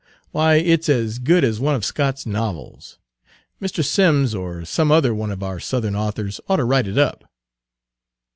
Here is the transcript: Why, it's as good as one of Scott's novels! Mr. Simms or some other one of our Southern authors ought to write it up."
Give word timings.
Why, 0.31 0.55
it's 0.55 0.89
as 0.89 1.19
good 1.19 1.43
as 1.43 1.59
one 1.59 1.75
of 1.75 1.85
Scott's 1.85 2.25
novels! 2.25 2.97
Mr. 3.61 3.85
Simms 3.85 4.33
or 4.33 4.65
some 4.65 4.91
other 4.91 5.13
one 5.13 5.29
of 5.29 5.43
our 5.43 5.59
Southern 5.59 5.95
authors 5.95 6.41
ought 6.49 6.55
to 6.57 6.63
write 6.63 6.87
it 6.87 6.97
up." 6.97 7.31